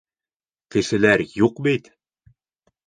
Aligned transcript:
Кешеләр 0.75 1.25
юҡ 1.43 1.63
бит! 1.69 1.95